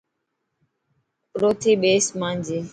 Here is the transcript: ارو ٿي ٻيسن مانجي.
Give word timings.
ارو 1.35 1.49
ٿي 1.61 1.71
ٻيسن 1.81 2.13
مانجي. 2.19 2.59